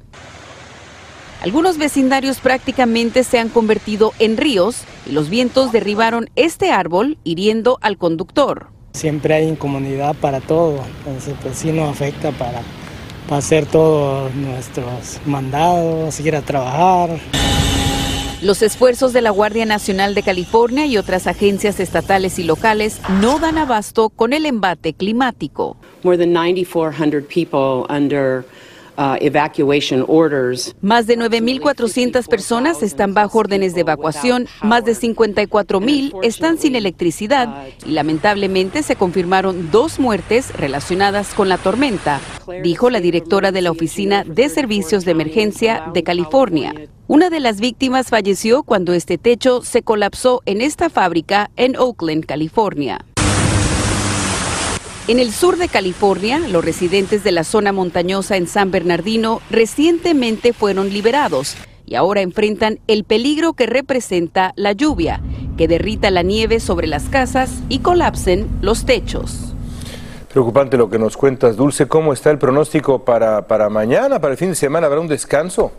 Algunos 1.45 1.77
vecindarios 1.77 2.41
prácticamente 2.41 3.23
se 3.23 3.39
han 3.39 3.51
convertido 3.51 4.15
en 4.19 4.39
ríos 4.39 4.79
y 5.05 5.13
los 5.13 5.29
vientos 5.29 5.73
derribaron 5.73 6.31
este 6.37 6.71
árbol 6.71 7.19
hiriendo 7.23 7.79
al 7.83 7.99
conductor. 7.99 8.69
Siempre 8.95 9.35
hay 9.35 9.49
incomodidad 9.49 10.15
para 10.15 10.41
todo, 10.41 10.83
entonces 11.01 11.35
pues 11.43 11.59
sí 11.59 11.71
nos 11.71 11.91
afecta 11.91 12.33
para, 12.33 12.63
para 13.29 13.37
hacer 13.37 13.67
todos 13.67 14.35
nuestros 14.35 15.21
mandados, 15.27 16.19
ir 16.19 16.35
a 16.35 16.41
trabajar. 16.41 17.19
Los 18.41 18.63
esfuerzos 18.63 19.13
de 19.13 19.21
la 19.21 19.29
Guardia 19.29 19.67
Nacional 19.67 20.15
de 20.15 20.23
California 20.23 20.87
y 20.87 20.97
otras 20.97 21.27
agencias 21.27 21.79
estatales 21.79 22.39
y 22.39 22.45
locales 22.45 23.03
no 23.21 23.39
dan 23.39 23.59
abasto 23.59 24.09
con 24.09 24.33
el 24.33 24.47
embate 24.47 24.95
climático. 24.95 25.77
More 26.05 26.17
than 26.17 26.33
9,400 26.33 27.23
people 27.23 27.85
under 27.95 28.47
más 30.81 31.07
de 31.07 31.19
9.400 31.19 32.29
personas 32.29 32.83
están 32.83 33.15
bajo 33.15 33.39
órdenes 33.39 33.75
de 33.75 33.81
evacuación, 33.83 34.47
más 34.63 34.85
de 34.85 34.93
54.000 34.93 36.19
están 36.23 36.59
sin 36.59 36.77
electricidad 36.77 37.67
y 37.87 37.91
lamentablemente 37.93 38.83
se 38.83 38.97
confirmaron 38.97 39.71
dos 39.71 39.99
muertes 39.99 40.55
relacionadas 40.55 41.35
con 41.35 41.49
la 41.49 41.59
tormenta, 41.59 42.21
dijo 42.63 42.91
la 42.91 43.01
directora 43.01 43.53
de 43.53 43.63
la 43.63 43.71
Oficina 43.71 44.25
de 44.25 44.49
Servicios 44.49 45.05
de 45.05 45.13
Emergencia 45.13 45.85
de 45.93 46.03
California. 46.03 46.75
Una 47.07 47.29
de 47.29 47.41
las 47.41 47.61
víctimas 47.61 48.09
falleció 48.09 48.63
cuando 48.63 48.95
este 48.95 49.19
techo 49.19 49.63
se 49.63 49.83
colapsó 49.83 50.43
en 50.47 50.63
esta 50.63 50.89
fábrica 50.89 51.51
en 51.57 51.77
Oakland, 51.77 52.25
California. 52.25 53.05
En 55.07 55.19
el 55.19 55.33
sur 55.33 55.59
de 55.59 55.69
California, 55.69 56.39
los 56.39 56.65
residentes 56.65 57.23
de 57.25 57.31
la 57.31 57.45
zona 57.45 57.73
montañosa 57.73 58.39
en 58.39 58.47
San 58.47 58.71
Bernardino 58.71 59.43
recientemente 59.51 60.55
fueron 60.55 60.89
liberados 60.89 61.57
y 61.85 61.97
ahora 61.97 62.23
enfrentan 62.23 62.79
el 62.87 63.05
peligro 63.05 63.53
que 63.53 63.67
representa 63.67 64.55
la 64.57 64.73
lluvia, 64.73 65.21
que 65.59 65.69
derrita 65.69 66.11
la 66.11 66.23
nieve 66.23 66.59
sobre 66.59 66.87
las 66.87 67.11
casas 67.11 67.51
y 67.69 67.81
colapsen 67.81 68.49
los 68.63 68.87
techos. 68.87 69.55
Preocupante 70.33 70.79
lo 70.79 70.89
que 70.89 70.99
nos 70.99 71.19
cuentas, 71.19 71.55
Dulce. 71.55 71.87
¿Cómo 71.87 72.15
está 72.15 72.31
el 72.31 72.39
pronóstico 72.39 73.05
para, 73.05 73.47
para 73.47 73.69
mañana, 73.69 74.23
para 74.23 74.33
el 74.33 74.39
fin 74.39 74.49
de 74.49 74.55
semana? 74.55 74.87
¿Habrá 74.87 75.01
un 75.01 75.09
descanso? 75.09 75.71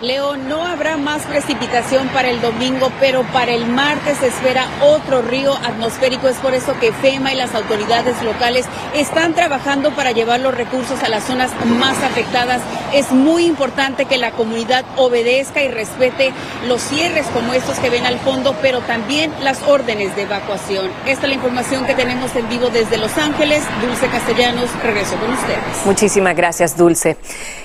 Leo, 0.00 0.36
no 0.36 0.66
habrá 0.66 0.96
más 0.96 1.22
precipitación 1.22 2.08
para 2.08 2.28
el 2.28 2.40
domingo, 2.40 2.90
pero 3.00 3.22
para 3.32 3.52
el 3.52 3.66
martes 3.66 4.18
se 4.18 4.26
espera 4.26 4.66
otro 4.82 5.22
río 5.22 5.54
atmosférico. 5.54 6.28
Es 6.28 6.36
por 6.38 6.52
eso 6.52 6.74
que 6.80 6.92
FEMA 6.92 7.32
y 7.32 7.36
las 7.36 7.54
autoridades 7.54 8.20
locales 8.22 8.66
están 8.94 9.34
trabajando 9.34 9.92
para 9.92 10.12
llevar 10.12 10.40
los 10.40 10.54
recursos 10.54 11.02
a 11.02 11.08
las 11.08 11.24
zonas 11.24 11.52
más 11.78 12.02
afectadas. 12.02 12.60
Es 12.92 13.12
muy 13.12 13.44
importante 13.44 14.04
que 14.04 14.18
la 14.18 14.32
comunidad 14.32 14.84
obedezca 14.96 15.62
y 15.62 15.68
respete 15.68 16.32
los 16.66 16.82
cierres 16.82 17.26
como 17.28 17.54
estos 17.54 17.78
que 17.78 17.88
ven 17.88 18.04
al 18.04 18.18
fondo, 18.18 18.54
pero 18.60 18.80
también 18.80 19.32
las 19.42 19.62
órdenes 19.62 20.14
de 20.16 20.22
evacuación. 20.22 20.90
Esta 21.06 21.22
es 21.22 21.28
la 21.28 21.34
información 21.34 21.86
que 21.86 21.94
tenemos 21.94 22.34
en 22.36 22.48
vivo 22.48 22.68
desde 22.68 22.98
Los 22.98 23.16
Ángeles. 23.16 23.62
Dulce 23.80 24.08
Castellanos, 24.08 24.70
regreso 24.82 25.16
con 25.16 25.32
ustedes. 25.32 25.86
Muchísimas 25.86 26.36
gracias, 26.36 26.76
Dulce. 26.76 27.16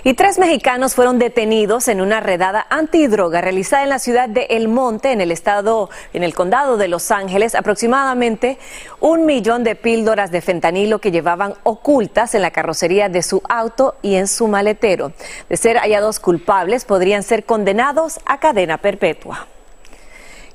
Y 0.04 0.14
tres 0.14 0.38
mexicanos 0.38 0.96
fueron 0.96 1.20
detenidos 1.20 1.88
en 1.88 2.02
una 2.02 2.19
redada 2.20 2.66
antidroga 2.70 3.42
realizada 3.42 3.84
en 3.84 3.90
la 3.90 4.00
ciudad 4.00 4.30
de 4.30 4.48
El 4.50 4.68
Monte, 4.68 5.12
en 5.12 5.22
el 5.22 5.32
estado, 5.32 5.90
en 6.14 6.24
el 6.24 6.34
condado 6.34 6.78
de 6.78 6.88
Los 6.88 7.12
Ángeles, 7.12 7.56
aproximadamente 7.56 8.58
un 9.00 9.26
millón 9.26 9.64
de 9.64 9.76
píldoras 9.76 10.32
de 10.32 10.42
fentanilo 10.42 11.00
que 11.00 11.12
llevaban 11.12 11.54
ocultas 11.64 12.36
en 12.36 12.42
la 12.42 12.52
carrocería 12.52 13.10
de 13.10 13.24
su 13.24 13.42
auto 13.48 13.96
y 14.02 14.16
en 14.16 14.28
su 14.28 14.48
maletero. 14.48 15.12
De 15.50 15.58
ser 15.58 15.78
hallados 15.78 16.20
culpables, 16.20 16.86
podrían 16.86 17.24
ser 17.24 17.46
condenados 17.46 18.20
a 18.26 18.40
cadena 18.40 18.78
perpetua. 18.78 19.48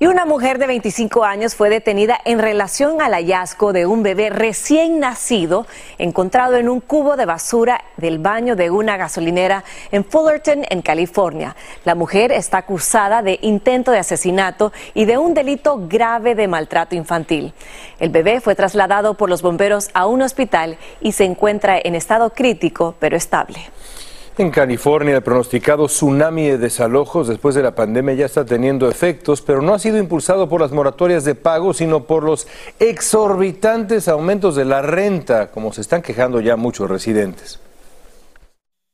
Y 0.04 0.06
una 0.06 0.26
mujer 0.26 0.58
de 0.58 0.66
25 0.66 1.24
años 1.24 1.54
fue 1.54 1.70
detenida 1.70 2.20
en 2.26 2.38
relación 2.38 3.00
al 3.00 3.14
hallazgo 3.14 3.72
de 3.72 3.86
un 3.86 4.02
bebé 4.02 4.28
recién 4.28 5.00
nacido 5.00 5.66
encontrado 5.96 6.56
en 6.56 6.68
un 6.68 6.80
cubo 6.80 7.16
de 7.16 7.24
basura 7.24 7.82
del 7.96 8.18
baño 8.18 8.54
de 8.54 8.70
una 8.70 8.98
gasolinera 8.98 9.64
en 9.92 10.04
Fullerton, 10.04 10.66
en 10.68 10.82
California. 10.82 11.56
La 11.86 11.94
mujer 11.94 12.32
está 12.32 12.58
acusada 12.58 13.22
de 13.22 13.38
intento 13.40 13.92
de 13.92 13.98
asesinato 14.00 14.74
y 14.92 15.06
de 15.06 15.16
un 15.16 15.32
delito 15.32 15.80
grave 15.88 16.34
de 16.34 16.48
maltrato 16.48 16.94
infantil. 16.94 17.54
El 17.98 18.10
bebé 18.10 18.42
fue 18.42 18.54
trasladado 18.54 19.14
por 19.14 19.30
los 19.30 19.40
bomberos 19.40 19.88
a 19.94 20.04
un 20.04 20.20
hospital 20.20 20.76
y 21.00 21.12
se 21.12 21.24
encuentra 21.24 21.80
en 21.82 21.94
estado 21.94 22.34
crítico 22.34 22.94
pero 22.98 23.16
estable. 23.16 23.58
En 24.36 24.50
California, 24.50 25.14
el 25.14 25.22
pronosticado 25.22 25.86
tsunami 25.86 26.48
de 26.48 26.58
desalojos 26.58 27.28
después 27.28 27.54
de 27.54 27.62
la 27.62 27.76
pandemia 27.76 28.14
ya 28.14 28.26
está 28.26 28.44
teniendo 28.44 28.88
efectos, 28.88 29.40
pero 29.40 29.62
no 29.62 29.74
ha 29.74 29.78
sido 29.78 29.96
impulsado 29.96 30.48
por 30.48 30.60
las 30.60 30.72
moratorias 30.72 31.24
de 31.24 31.36
pago, 31.36 31.72
sino 31.72 32.02
por 32.02 32.24
los 32.24 32.48
exorbitantes 32.80 34.08
aumentos 34.08 34.56
de 34.56 34.64
la 34.64 34.82
renta, 34.82 35.52
como 35.52 35.72
se 35.72 35.82
están 35.82 36.02
quejando 36.02 36.40
ya 36.40 36.56
muchos 36.56 36.90
residentes. 36.90 37.60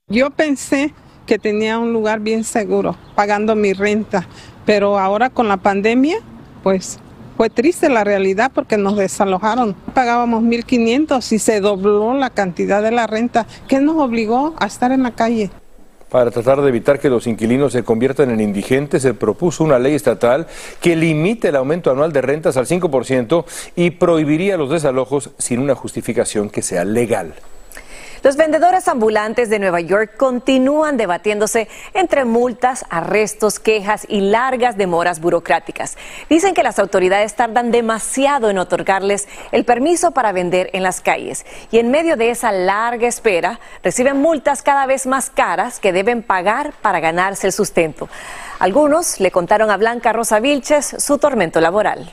Yo 0.09 0.28
pensé 0.28 0.92
que 1.25 1.38
tenía 1.38 1.78
un 1.78 1.94
lugar 1.94 2.20
bien 2.20 2.44
seguro 2.44 2.97
pagando 3.14 3.56
mi 3.56 3.73
renta, 3.73 4.28
pero 4.66 4.99
ahora 4.99 5.30
con 5.30 5.49
la 5.49 5.56
pandemia, 5.56 6.18
pues 6.62 6.99
fue 7.40 7.49
triste 7.49 7.88
la 7.88 8.04
realidad 8.04 8.52
porque 8.54 8.76
nos 8.76 8.99
desalojaron. 8.99 9.73
Pagábamos 9.94 10.42
1.500 10.42 11.32
y 11.32 11.38
se 11.38 11.61
dobló 11.61 12.12
la 12.12 12.28
cantidad 12.28 12.82
de 12.82 12.90
la 12.90 13.06
renta, 13.06 13.47
que 13.66 13.80
nos 13.80 13.97
obligó 13.97 14.54
a 14.59 14.66
estar 14.66 14.92
en 14.92 15.04
la 15.04 15.12
calle. 15.12 15.50
Para 16.11 16.30
tratar 16.30 16.61
de 16.61 16.68
evitar 16.68 16.99
que 16.99 17.09
los 17.09 17.26
inquilinos 17.26 17.73
se 17.73 17.82
conviertan 17.82 18.30
en 18.30 18.40
indigentes, 18.42 19.00
se 19.00 19.14
propuso 19.14 19.64
una 19.64 19.78
ley 19.78 19.94
estatal 19.94 20.49
que 20.82 20.94
limite 20.97 21.49
el 21.49 21.56
aumento 21.56 21.90
anual 21.90 22.12
de 22.12 22.20
rentas 22.20 22.59
al 22.59 22.66
5% 22.66 23.47
y 23.75 23.92
prohibiría 23.92 24.59
los 24.59 24.68
desalojos 24.68 25.30
sin 25.38 25.61
una 25.61 25.75
justificación 25.75 26.50
que 26.50 26.61
sea 26.61 26.85
legal. 26.85 27.32
Los 28.23 28.37
vendedores 28.37 28.87
ambulantes 28.87 29.49
de 29.49 29.59
Nueva 29.59 29.81
York 29.81 30.19
continúan 30.19 30.99
debatiéndose 30.99 31.69
entre 31.95 32.27
multas, 32.27 32.85
arrestos, 32.91 33.59
quejas 33.59 34.05
y 34.11 34.21
largas 34.21 34.77
demoras 34.77 35.21
burocráticas. 35.21 35.97
Dicen 36.29 36.53
que 36.53 36.62
las 36.62 36.79
autoridades 36.79 37.35
tardan 37.35 37.71
demasiado 37.71 38.50
en 38.50 38.59
otorgarles 38.59 39.27
el 39.53 39.65
permiso 39.65 40.11
para 40.11 40.33
vender 40.33 40.69
en 40.75 40.83
las 40.83 41.00
calles 41.00 41.47
y 41.71 41.79
en 41.79 41.91
medio 41.91 42.19
de 42.19 42.31
esa 42.31 42.53
larga 42.53 43.09
espera 43.09 43.59
reciben 43.83 44.19
multas 44.19 44.62
cada 44.62 44.85
vez 44.85 45.07
más 45.07 45.31
caras 45.31 45.81
que 45.81 45.95
deben 45.95 46.23
pagar 46.23 46.75
para 46.83 47.00
ganarse 47.00 47.47
el 47.47 47.55
sustento. 47.55 48.11
Algunos 48.59 49.19
le 49.19 49.31
contaron 49.31 49.71
a 49.71 49.79
Blanca 49.79 50.12
Rosa 50.12 50.41
Vilches 50.41 50.95
su 50.99 51.17
tormento 51.17 51.62
laboral. 51.62 52.12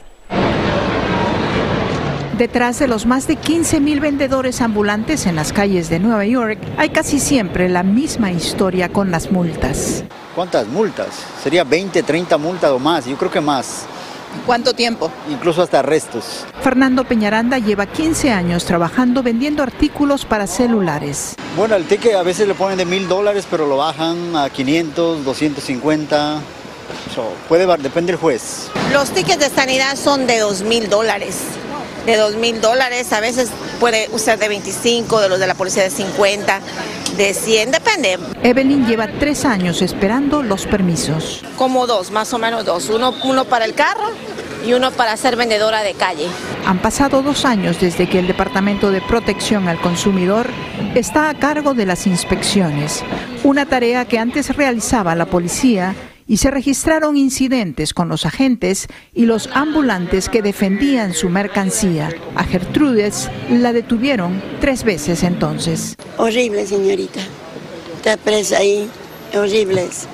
Detrás 2.37 2.77
de 2.77 2.87
los 2.87 3.07
más 3.07 3.25
de 3.25 3.35
15 3.35 3.79
mil 3.79 3.99
vendedores 3.99 4.61
ambulantes 4.61 5.25
en 5.25 5.35
las 5.35 5.51
calles 5.51 5.89
de 5.89 5.97
Nueva 5.97 6.23
York, 6.23 6.59
hay 6.77 6.89
casi 6.89 7.19
siempre 7.19 7.67
la 7.67 7.81
misma 7.81 8.31
historia 8.31 8.89
con 8.89 9.09
las 9.09 9.31
multas. 9.31 10.03
¿Cuántas 10.35 10.67
multas? 10.67 11.07
Sería 11.41 11.63
20, 11.63 12.03
30 12.03 12.37
multas 12.37 12.69
o 12.69 12.77
más, 12.77 13.07
yo 13.07 13.17
creo 13.17 13.31
que 13.31 13.41
más. 13.41 13.85
¿Cuánto 14.45 14.75
tiempo? 14.75 15.11
Incluso 15.31 15.63
hasta 15.63 15.79
arrestos. 15.79 16.45
Fernando 16.61 17.05
Peñaranda 17.05 17.57
lleva 17.57 17.87
15 17.87 18.29
años 18.29 18.65
trabajando 18.65 19.23
vendiendo 19.23 19.63
artículos 19.63 20.23
para 20.23 20.45
celulares. 20.45 21.35
Bueno, 21.55 21.75
el 21.75 21.85
ticket 21.85 22.13
a 22.13 22.21
veces 22.21 22.47
le 22.47 22.53
ponen 22.53 22.77
de 22.77 22.85
mil 22.85 23.07
dólares, 23.07 23.47
pero 23.49 23.65
lo 23.65 23.77
bajan 23.77 24.35
a 24.35 24.51
500, 24.51 25.25
250. 25.25 26.39
puede, 27.49 27.65
depende 27.77 28.11
del 28.11 28.21
juez. 28.21 28.69
Los 28.93 29.09
tickets 29.09 29.39
de 29.39 29.49
sanidad 29.49 29.95
son 29.95 30.27
de 30.27 30.37
dos 30.37 30.61
mil 30.61 30.87
dólares 30.87 31.39
de 32.07 32.15
dos 32.15 32.35
mil 32.37 32.61
dólares, 32.61 33.11
a 33.11 33.19
veces 33.19 33.49
puede 33.79 34.07
usar 34.13 34.39
de 34.39 34.47
25, 34.47 35.19
de 35.19 35.29
los 35.29 35.39
de 35.39 35.45
la 35.45 35.55
policía 35.55 35.83
de 35.83 35.89
50, 35.89 36.61
de 37.17 37.33
100, 37.33 37.71
depende. 37.71 38.17
Evelyn 38.43 38.87
lleva 38.87 39.07
tres 39.19 39.43
años 39.43 39.81
esperando 39.81 40.41
los 40.41 40.65
permisos. 40.65 41.43
Como 41.57 41.85
dos, 41.85 42.11
más 42.11 42.33
o 42.33 42.39
menos 42.39 42.65
dos, 42.65 42.89
uno, 42.89 43.13
uno 43.25 43.43
para 43.45 43.65
el 43.65 43.73
carro 43.73 44.09
y 44.65 44.73
uno 44.73 44.91
para 44.91 45.17
ser 45.17 45.35
vendedora 45.35 45.81
de 45.81 45.93
calle. 45.95 46.27
Han 46.65 46.81
pasado 46.81 47.21
dos 47.21 47.43
años 47.43 47.79
desde 47.79 48.07
que 48.07 48.19
el 48.19 48.27
Departamento 48.27 48.89
de 48.89 49.01
Protección 49.01 49.67
al 49.67 49.79
Consumidor 49.81 50.47
está 50.95 51.29
a 51.29 51.33
cargo 51.33 51.73
de 51.73 51.85
las 51.85 52.07
inspecciones, 52.07 53.03
una 53.43 53.65
tarea 53.65 54.05
que 54.05 54.17
antes 54.17 54.55
realizaba 54.55 55.13
la 55.13 55.25
policía 55.25 55.93
y 56.27 56.37
se 56.37 56.51
registraron 56.51 57.17
incidentes 57.17 57.93
con 57.93 58.09
los 58.09 58.25
agentes 58.25 58.87
y 59.13 59.25
los 59.25 59.49
ambulantes 59.53 60.29
que 60.29 60.41
defendían 60.41 61.13
su 61.13 61.29
mercancía. 61.29 62.09
A 62.35 62.43
Gertrudes 62.43 63.29
la 63.49 63.73
detuvieron 63.73 64.41
tres 64.59 64.83
veces 64.83 65.23
entonces. 65.23 65.95
Horrible, 66.17 66.65
señorita. 66.65 67.21
Está 67.95 68.17
presa 68.17 68.57
ahí. 68.57 68.89
Horribles. 69.33 70.07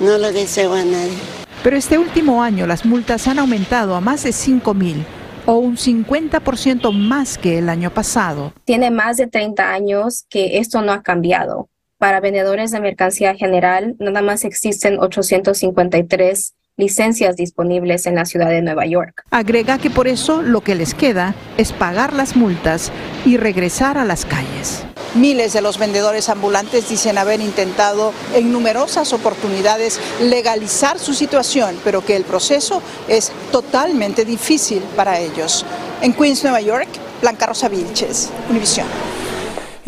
No 0.00 0.18
lo 0.18 0.32
deseo 0.32 0.74
a 0.74 0.84
nadie. 0.84 1.18
Pero 1.62 1.76
este 1.76 1.98
último 1.98 2.42
año 2.42 2.66
las 2.66 2.84
multas 2.84 3.26
han 3.26 3.38
aumentado 3.38 3.96
a 3.96 4.00
más 4.00 4.22
de 4.22 4.32
5 4.32 4.74
mil 4.74 5.04
o 5.44 5.54
un 5.54 5.76
50% 5.76 6.92
más 6.92 7.38
que 7.38 7.58
el 7.58 7.68
año 7.68 7.90
pasado. 7.90 8.52
Tiene 8.64 8.90
más 8.90 9.16
de 9.16 9.26
30 9.26 9.72
años 9.72 10.26
que 10.28 10.58
esto 10.58 10.82
no 10.82 10.92
ha 10.92 11.02
cambiado. 11.02 11.68
Para 11.98 12.20
vendedores 12.20 12.70
de 12.70 12.78
mercancía 12.78 13.34
general, 13.34 13.96
nada 13.98 14.22
más 14.22 14.44
existen 14.44 15.00
853 15.00 16.54
licencias 16.76 17.34
disponibles 17.34 18.06
en 18.06 18.14
la 18.14 18.24
ciudad 18.24 18.50
de 18.50 18.62
Nueva 18.62 18.86
York. 18.86 19.24
Agrega 19.32 19.78
que 19.78 19.90
por 19.90 20.06
eso 20.06 20.40
lo 20.42 20.60
que 20.60 20.76
les 20.76 20.94
queda 20.94 21.34
es 21.56 21.72
pagar 21.72 22.12
las 22.12 22.36
multas 22.36 22.92
y 23.26 23.36
regresar 23.36 23.98
a 23.98 24.04
las 24.04 24.24
calles. 24.24 24.84
Miles 25.16 25.54
de 25.54 25.60
los 25.60 25.76
vendedores 25.76 26.28
ambulantes 26.28 26.88
dicen 26.88 27.18
haber 27.18 27.40
intentado 27.40 28.12
en 28.32 28.52
numerosas 28.52 29.12
oportunidades 29.12 29.98
legalizar 30.22 31.00
su 31.00 31.14
situación, 31.14 31.74
pero 31.82 32.04
que 32.04 32.14
el 32.14 32.22
proceso 32.22 32.80
es 33.08 33.32
totalmente 33.50 34.24
difícil 34.24 34.84
para 34.94 35.18
ellos. 35.18 35.66
En 36.00 36.12
Queens, 36.12 36.44
Nueva 36.44 36.60
York, 36.60 36.88
Blanca 37.22 37.46
Rosa 37.46 37.68
Vilches, 37.68 38.30
Univisión. 38.48 38.86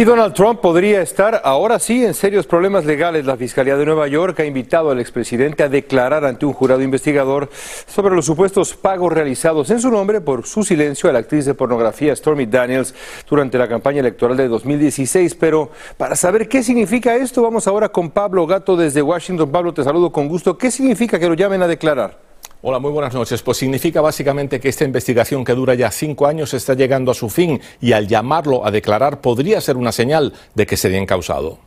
Y 0.00 0.04
Donald 0.04 0.32
Trump 0.32 0.60
podría 0.60 1.02
estar 1.02 1.42
ahora 1.44 1.78
sí 1.78 2.06
en 2.06 2.14
serios 2.14 2.46
problemas 2.46 2.86
legales. 2.86 3.26
La 3.26 3.36
Fiscalía 3.36 3.76
de 3.76 3.84
Nueva 3.84 4.08
York 4.08 4.40
ha 4.40 4.46
invitado 4.46 4.90
al 4.90 4.98
expresidente 4.98 5.62
a 5.62 5.68
declarar 5.68 6.24
ante 6.24 6.46
un 6.46 6.54
jurado 6.54 6.80
investigador 6.80 7.50
sobre 7.86 8.14
los 8.14 8.24
supuestos 8.24 8.72
pagos 8.72 9.12
realizados 9.12 9.70
en 9.70 9.78
su 9.78 9.90
nombre 9.90 10.22
por 10.22 10.46
su 10.46 10.62
silencio 10.64 11.10
a 11.10 11.12
la 11.12 11.18
actriz 11.18 11.44
de 11.44 11.52
pornografía 11.52 12.16
Stormy 12.16 12.46
Daniels 12.46 12.94
durante 13.28 13.58
la 13.58 13.68
campaña 13.68 14.00
electoral 14.00 14.38
de 14.38 14.48
2016. 14.48 15.34
Pero 15.34 15.70
para 15.98 16.16
saber 16.16 16.48
qué 16.48 16.62
significa 16.62 17.14
esto, 17.16 17.42
vamos 17.42 17.66
ahora 17.66 17.90
con 17.90 18.08
Pablo 18.08 18.46
Gato 18.46 18.78
desde 18.78 19.02
Washington. 19.02 19.52
Pablo, 19.52 19.74
te 19.74 19.84
saludo 19.84 20.10
con 20.10 20.28
gusto. 20.28 20.56
¿Qué 20.56 20.70
significa 20.70 21.18
que 21.18 21.28
lo 21.28 21.34
llamen 21.34 21.60
a 21.60 21.66
declarar? 21.66 22.29
Hola, 22.62 22.78
muy 22.78 22.90
buenas 22.90 23.14
noches. 23.14 23.42
Pues 23.42 23.56
significa 23.56 24.02
básicamente 24.02 24.60
que 24.60 24.68
esta 24.68 24.84
investigación 24.84 25.44
que 25.46 25.54
dura 25.54 25.74
ya 25.74 25.90
cinco 25.90 26.26
años 26.26 26.52
está 26.52 26.74
llegando 26.74 27.10
a 27.10 27.14
su 27.14 27.30
fin 27.30 27.58
y 27.80 27.92
al 27.92 28.06
llamarlo 28.06 28.66
a 28.66 28.70
declarar 28.70 29.22
podría 29.22 29.62
ser 29.62 29.78
una 29.78 29.92
señal 29.92 30.34
de 30.54 30.66
que 30.66 30.76
sería 30.76 30.98
encausado. 30.98 31.58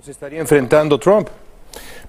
¿Se 0.00 0.12
estaría 0.12 0.40
enfrentando 0.40 0.98
Trump? 0.98 1.28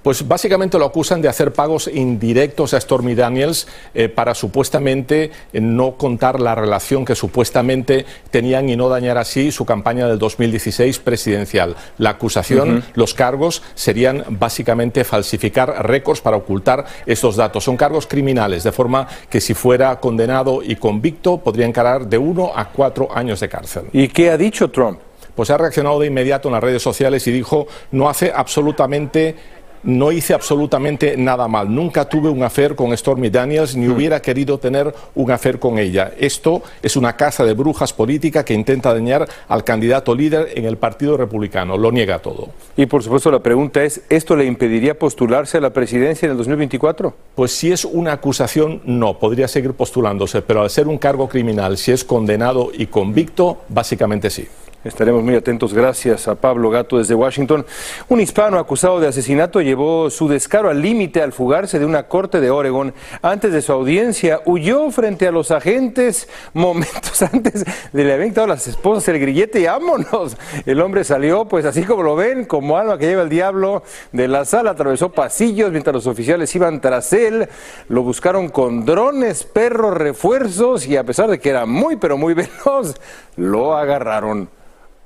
Pues 0.03 0.27
básicamente 0.27 0.79
lo 0.79 0.85
acusan 0.85 1.21
de 1.21 1.29
hacer 1.29 1.53
pagos 1.53 1.87
indirectos 1.87 2.73
a 2.73 2.81
Stormy 2.81 3.13
Daniels 3.13 3.67
eh, 3.93 4.09
para 4.09 4.33
supuestamente 4.33 5.29
eh, 5.53 5.61
no 5.61 5.91
contar 5.91 6.39
la 6.39 6.55
relación 6.55 7.05
que 7.05 7.13
supuestamente 7.13 8.05
tenían 8.31 8.67
y 8.69 8.75
no 8.75 8.89
dañar 8.89 9.19
así 9.19 9.51
su 9.51 9.63
campaña 9.63 10.07
del 10.07 10.17
2016 10.17 10.97
presidencial. 10.99 11.75
La 11.99 12.11
acusación, 12.11 12.83
los 12.95 13.13
cargos 13.13 13.61
serían 13.75 14.25
básicamente 14.27 15.03
falsificar 15.03 15.85
récords 15.87 16.21
para 16.21 16.37
ocultar 16.37 16.85
estos 17.05 17.35
datos. 17.35 17.63
Son 17.63 17.77
cargos 17.77 18.07
criminales, 18.07 18.63
de 18.63 18.71
forma 18.71 19.07
que 19.29 19.39
si 19.39 19.53
fuera 19.53 19.99
condenado 19.99 20.63
y 20.63 20.77
convicto 20.77 21.37
podría 21.37 21.67
encarar 21.67 22.07
de 22.07 22.17
uno 22.17 22.51
a 22.55 22.69
cuatro 22.69 23.15
años 23.15 23.39
de 23.39 23.49
cárcel. 23.49 23.83
¿Y 23.93 24.07
qué 24.07 24.31
ha 24.31 24.37
dicho 24.37 24.71
Trump? 24.71 24.99
Pues 25.35 25.49
ha 25.49 25.57
reaccionado 25.57 25.99
de 25.99 26.07
inmediato 26.07 26.49
en 26.49 26.53
las 26.53 26.63
redes 26.63 26.81
sociales 26.81 27.25
y 27.27 27.31
dijo 27.31 27.67
no 27.91 28.09
hace 28.09 28.31
absolutamente 28.35 29.35
no 29.83 30.11
hice 30.11 30.33
absolutamente 30.33 31.17
nada 31.17 31.47
mal. 31.47 31.73
Nunca 31.73 32.05
tuve 32.05 32.29
un 32.29 32.43
afer 32.43 32.75
con 32.75 32.95
Stormy 32.95 33.29
Daniels 33.29 33.75
ni 33.75 33.87
hmm. 33.87 33.91
hubiera 33.91 34.21
querido 34.21 34.57
tener 34.57 34.93
un 35.15 35.31
afer 35.31 35.59
con 35.59 35.77
ella. 35.77 36.11
Esto 36.17 36.61
es 36.81 36.95
una 36.95 37.15
casa 37.15 37.43
de 37.43 37.53
brujas 37.53 37.93
política 37.93 38.45
que 38.45 38.53
intenta 38.53 38.93
dañar 38.93 39.27
al 39.47 39.63
candidato 39.63 40.15
líder 40.15 40.49
en 40.55 40.65
el 40.65 40.77
Partido 40.77 41.17
Republicano. 41.17 41.77
Lo 41.77 41.91
niega 41.91 42.19
todo. 42.19 42.49
Y 42.77 42.85
por 42.85 43.03
supuesto 43.03 43.31
la 43.31 43.39
pregunta 43.39 43.83
es, 43.83 44.01
¿esto 44.09 44.35
le 44.35 44.45
impediría 44.45 44.97
postularse 44.97 45.57
a 45.57 45.61
la 45.61 45.71
presidencia 45.71 46.25
en 46.25 46.31
el 46.31 46.37
2024? 46.37 47.13
Pues 47.35 47.51
si 47.51 47.71
es 47.71 47.85
una 47.85 48.13
acusación, 48.13 48.81
no. 48.85 49.17
Podría 49.19 49.47
seguir 49.47 49.73
postulándose, 49.73 50.41
pero 50.41 50.61
al 50.61 50.69
ser 50.69 50.87
un 50.87 50.97
cargo 50.97 51.27
criminal, 51.27 51.77
si 51.77 51.91
es 51.91 52.03
condenado 52.03 52.71
y 52.73 52.87
convicto, 52.87 53.61
básicamente 53.69 54.29
sí. 54.29 54.47
Estaremos 54.83 55.23
muy 55.23 55.35
atentos. 55.35 55.75
Gracias 55.75 56.27
a 56.27 56.33
Pablo 56.33 56.71
Gato 56.71 56.97
desde 56.97 57.13
Washington. 57.13 57.63
Un 58.09 58.19
hispano 58.19 58.57
acusado 58.57 58.99
de 58.99 59.07
asesinato 59.07 59.61
llevó 59.61 60.09
su 60.09 60.27
descaro 60.27 60.71
al 60.71 60.81
límite 60.81 61.21
al 61.21 61.33
fugarse 61.33 61.77
de 61.77 61.85
una 61.85 62.07
corte 62.07 62.41
de 62.41 62.49
Oregon. 62.49 62.91
Antes 63.21 63.53
de 63.53 63.61
su 63.61 63.73
audiencia, 63.73 64.41
huyó 64.45 64.89
frente 64.89 65.27
a 65.27 65.31
los 65.31 65.51
agentes 65.51 66.27
momentos 66.53 67.21
antes 67.33 67.63
de 67.93 68.03
le 68.03 68.13
haber 68.13 68.39
a 68.39 68.47
las 68.47 68.67
esposas 68.67 69.07
el 69.09 69.19
grillete 69.19 69.59
y 69.59 69.65
vámonos. 69.65 70.35
El 70.65 70.81
hombre 70.81 71.03
salió, 71.03 71.45
pues 71.45 71.65
así 71.65 71.83
como 71.83 72.01
lo 72.01 72.15
ven, 72.15 72.45
como 72.45 72.75
alma 72.75 72.97
que 72.97 73.05
lleva 73.05 73.21
el 73.21 73.29
diablo 73.29 73.83
de 74.11 74.27
la 74.27 74.45
sala. 74.45 74.71
Atravesó 74.71 75.09
pasillos 75.09 75.71
mientras 75.71 75.93
los 75.93 76.07
oficiales 76.07 76.55
iban 76.55 76.81
tras 76.81 77.13
él. 77.13 77.47
Lo 77.87 78.01
buscaron 78.01 78.49
con 78.49 78.83
drones, 78.83 79.43
perros, 79.43 79.95
refuerzos 79.95 80.87
y 80.87 80.97
a 80.97 81.03
pesar 81.03 81.29
de 81.29 81.39
que 81.39 81.51
era 81.51 81.67
muy, 81.67 81.97
pero 81.97 82.17
muy 82.17 82.33
veloz, 82.65 82.95
lo 83.35 83.77
agarraron. 83.77 84.49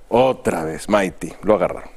Otra 0.09 0.63
vez, 0.63 0.87
Mighty, 0.87 1.33
lo 1.43 1.55
agarraron. 1.55 1.95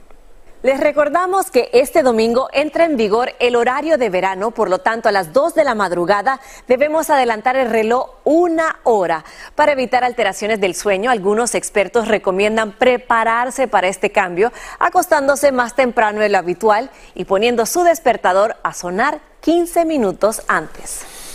Les 0.61 0.81
recordamos 0.81 1.53
que 1.53 1.71
este 1.73 2.03
domingo 2.03 2.49
entra 2.53 2.85
en 2.85 2.97
vigor 2.97 3.33
el 3.39 3.55
horario 3.55 3.97
de 3.97 4.11
verano, 4.11 4.51
por 4.51 4.69
lo 4.69 4.81
tanto 4.81 5.09
a 5.09 5.13
las 5.13 5.33
2 5.33 5.55
de 5.55 5.63
la 5.63 5.77
madrugada 5.77 6.41
debemos 6.67 7.11
adelantar 7.11 7.55
el 7.55 7.71
reloj 7.71 8.17
una 8.25 8.81
hora. 8.83 9.25
Para 9.55 9.71
evitar 9.71 10.03
alteraciones 10.03 10.61
del 10.61 10.75
sueño, 10.75 11.13
algunos 11.13 11.55
expertos 11.55 12.09
recomiendan 12.09 12.73
prepararse 12.73 13.69
para 13.69 13.87
este 13.87 14.11
cambio, 14.11 14.53
acostándose 14.81 15.53
más 15.53 15.77
temprano 15.77 16.19
de 16.19 16.29
lo 16.29 16.39
habitual 16.39 16.91
y 17.15 17.25
poniendo 17.25 17.65
su 17.65 17.85
despertador 17.85 18.57
a 18.65 18.75
sonar 18.75 19.21
15 19.43 19.85
minutos 19.85 20.43
antes. 20.49 21.28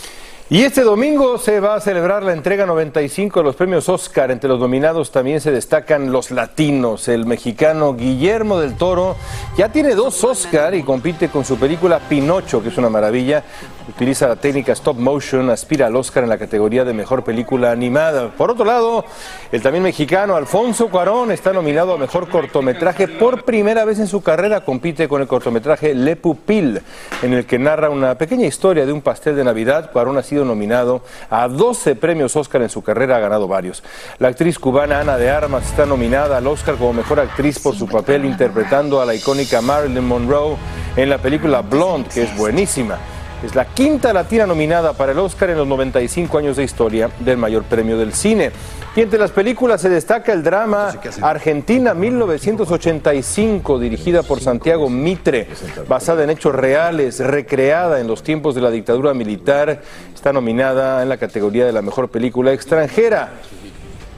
Y 0.50 0.62
este 0.62 0.82
domingo 0.82 1.38
se 1.38 1.58
va 1.58 1.74
a 1.74 1.80
celebrar 1.80 2.22
la 2.22 2.34
entrega 2.34 2.66
95 2.66 3.40
de 3.40 3.44
los 3.44 3.56
premios 3.56 3.88
Oscar. 3.88 4.30
Entre 4.30 4.46
los 4.46 4.60
nominados 4.60 5.10
también 5.10 5.40
se 5.40 5.50
destacan 5.50 6.12
los 6.12 6.30
latinos. 6.30 7.08
El 7.08 7.24
mexicano 7.24 7.94
Guillermo 7.94 8.60
del 8.60 8.74
Toro 8.74 9.16
ya 9.56 9.70
tiene 9.70 9.94
dos 9.94 10.22
Oscar 10.22 10.74
y 10.74 10.82
compite 10.82 11.30
con 11.30 11.46
su 11.46 11.56
película 11.56 11.98
Pinocho, 11.98 12.62
que 12.62 12.68
es 12.68 12.76
una 12.76 12.90
maravilla. 12.90 13.42
Utiliza 13.88 14.28
la 14.28 14.36
técnica 14.36 14.72
stop 14.72 14.98
motion, 14.98 15.48
aspira 15.48 15.86
al 15.86 15.96
Oscar 15.96 16.24
en 16.24 16.30
la 16.30 16.38
categoría 16.38 16.84
de 16.84 16.92
mejor 16.92 17.24
película 17.24 17.70
animada. 17.70 18.30
Por 18.30 18.50
otro 18.50 18.66
lado, 18.66 19.04
el 19.50 19.62
también 19.62 19.84
mexicano 19.84 20.36
Alfonso 20.36 20.88
Cuarón 20.88 21.32
está 21.32 21.54
nominado 21.54 21.94
a 21.94 21.98
mejor 21.98 22.28
cortometraje 22.28 23.08
por 23.08 23.44
primera 23.44 23.84
vez 23.86 23.98
en 23.98 24.06
su 24.06 24.22
carrera. 24.22 24.62
Compite 24.64 25.08
con 25.08 25.22
el 25.22 25.28
cortometraje 25.28 25.94
Le 25.94 26.16
Pupil, 26.16 26.82
en 27.22 27.32
el 27.32 27.46
que 27.46 27.58
narra 27.58 27.88
una 27.88 28.16
pequeña 28.16 28.46
historia 28.46 28.84
de 28.84 28.92
un 28.92 29.00
pastel 29.00 29.36
de 29.36 29.44
Navidad. 29.44 29.90
Cuarón 29.90 30.16
ha 30.18 30.22
sido 30.34 30.44
nominado 30.44 31.00
a 31.30 31.46
12 31.46 31.94
premios 31.94 32.34
Oscar 32.34 32.62
en 32.62 32.68
su 32.68 32.82
carrera, 32.82 33.16
ha 33.16 33.20
ganado 33.20 33.46
varios. 33.46 33.84
La 34.18 34.28
actriz 34.28 34.58
cubana 34.58 34.98
Ana 34.98 35.16
de 35.16 35.30
Armas 35.30 35.64
está 35.64 35.86
nominada 35.86 36.38
al 36.38 36.46
Oscar 36.48 36.74
como 36.74 36.92
mejor 36.92 37.20
actriz 37.20 37.60
por 37.60 37.76
su 37.76 37.86
papel 37.86 38.24
interpretando 38.24 39.00
a 39.00 39.06
la 39.06 39.14
icónica 39.14 39.60
Marilyn 39.60 40.04
Monroe 40.04 40.56
en 40.96 41.08
la 41.08 41.18
película 41.18 41.60
Blonde, 41.60 42.08
que 42.12 42.24
es 42.24 42.36
buenísima. 42.36 42.98
Es 43.44 43.54
la 43.54 43.66
quinta 43.66 44.14
latina 44.14 44.46
nominada 44.46 44.94
para 44.94 45.12
el 45.12 45.18
Oscar 45.18 45.50
en 45.50 45.58
los 45.58 45.66
95 45.66 46.38
años 46.38 46.56
de 46.56 46.64
historia 46.64 47.10
del 47.20 47.36
mayor 47.36 47.64
premio 47.64 47.98
del 47.98 48.14
cine. 48.14 48.50
Y 48.96 49.02
entre 49.02 49.18
las 49.18 49.32
películas 49.32 49.82
se 49.82 49.90
destaca 49.90 50.32
el 50.32 50.42
drama 50.42 50.94
Argentina 51.20 51.92
1985, 51.92 53.78
dirigida 53.78 54.22
por 54.22 54.40
Santiago 54.40 54.88
Mitre, 54.88 55.48
basada 55.86 56.24
en 56.24 56.30
hechos 56.30 56.54
reales, 56.54 57.18
recreada 57.18 58.00
en 58.00 58.06
los 58.06 58.22
tiempos 58.22 58.54
de 58.54 58.62
la 58.62 58.70
dictadura 58.70 59.12
militar. 59.12 59.82
Está 60.14 60.32
nominada 60.32 61.02
en 61.02 61.10
la 61.10 61.18
categoría 61.18 61.66
de 61.66 61.72
la 61.72 61.82
mejor 61.82 62.08
película 62.08 62.50
extranjera. 62.54 63.34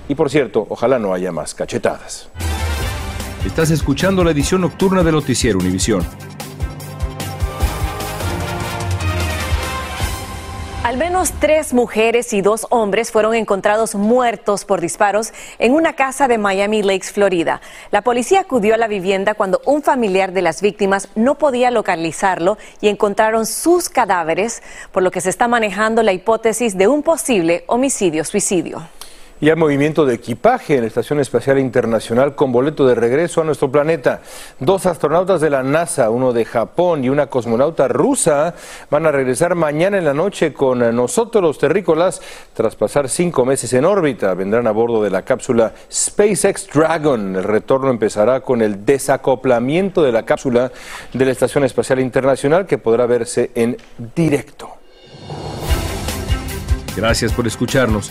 Y 0.09 0.15
por 0.15 0.31
cierto, 0.31 0.69
ojalá 0.69 1.01
no 1.01 1.12
haya 1.12 1.33
más 1.33 1.53
cachetadas. 1.53 2.29
Estás 3.45 3.73
escuchando 3.73 4.23
la 4.23 4.31
edición 4.31 4.61
nocturna 4.61 5.03
de 5.03 5.11
Noticiero 5.11 5.59
Univisión. 5.59 6.07
Al 10.87 10.99
menos 10.99 11.33
tres 11.40 11.75
mujeres 11.75 12.33
y 12.33 12.42
dos 12.42 12.68
hombres 12.70 13.11
fueron 13.11 13.35
encontrados 13.35 13.96
muertos 13.96 14.64
por 14.64 14.81
disparos 14.81 15.33
en 15.59 15.72
una 15.72 15.94
casa 15.94 16.29
de 16.29 16.38
Miami 16.38 16.81
Lakes, 16.85 17.11
Florida. 17.11 17.61
La 17.90 18.03
policía 18.03 18.42
acudió 18.42 18.72
a 18.72 18.79
la 18.79 18.87
vivienda 18.87 19.35
cuando 19.35 19.61
un 19.66 19.83
familiar 19.83 20.31
de 20.31 20.42
las 20.42 20.62
víctimas 20.62 21.09
no 21.16 21.38
podía 21.38 21.72
localizarlo 21.72 22.57
y 22.81 22.87
encontraron 22.87 23.46
sus 23.46 23.88
cadáveres, 23.88 24.62
por 24.92 25.03
lo 25.03 25.11
que 25.11 25.20
se 25.20 25.31
está 25.31 25.49
manejando 25.49 26.05
la 26.05 26.12
hipótesis 26.12 26.79
de 26.79 26.87
un 26.87 27.03
posible 27.03 27.64
homicidio-suicidio. 27.66 28.85
Y 29.38 29.51
hay 29.51 29.57
movimiento 29.57 30.07
de 30.07 30.14
equipaje 30.14 30.77
en 30.77 30.81
la 30.81 30.87
Estación 30.87 31.20
Espacial 31.20 31.59
Internacional 31.59 32.35
con 32.35 32.53
boleto 32.53 32.87
de 32.87 32.94
regreso 32.94 33.42
a 33.42 33.44
nuestro 33.44 33.70
planeta. 33.70 34.22
Dos 34.61 34.87
astronautas 34.87 35.42
de 35.42 35.51
la 35.51 35.62
NASA, 35.62 36.09
uno 36.09 36.33
de 36.33 36.46
Japón 36.46 37.05
y 37.05 37.11
una 37.11 37.27
cosmonauta 37.27 37.87
rusa, 37.87 38.55
van 38.90 39.05
a 39.05 39.12
regresar 39.12 39.55
mañana 39.55 39.99
en 39.99 40.07
la 40.07 40.14
noche 40.14 40.55
con 40.55 40.79
nosotros 40.96 41.42
los 41.42 41.59
terrícolas 41.59 42.22
tras 42.55 42.77
pasar 42.77 43.11
cinco 43.11 43.44
meses 43.44 43.75
en 43.75 43.85
órbita. 43.85 44.33
Vendrán 44.33 44.66
a 44.66 44.70
bordo 44.70 45.03
de 45.03 45.11
la 45.11 45.22
cápsula 45.22 45.75
SpaceX 45.92 46.68
Dragon. 46.72 47.37
El 47.37 47.44
retorno 47.44 47.90
empezará 47.90 48.40
con 48.40 48.62
el 48.62 48.87
desacoplamiento 48.87 50.03
de 50.03 50.12
la 50.12 50.25
cápsula 50.25 50.72
de 51.12 51.25
la 51.27 51.33
Estación 51.33 51.64
Espacial 51.64 52.01
Internacional 52.01 52.64
que 52.64 52.79
podrá 52.79 53.05
verse 53.05 53.51
en 53.55 53.77
directo. 54.14 54.70
Gracias 56.96 57.35
por 57.35 57.46
escucharnos. 57.46 58.11